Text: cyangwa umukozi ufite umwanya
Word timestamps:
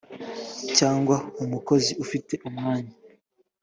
cyangwa 0.77 1.15
umukozi 1.43 1.91
ufite 2.03 2.33
umwanya 2.49 2.93